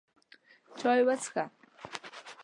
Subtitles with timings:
[0.79, 1.43] چای وڅښه!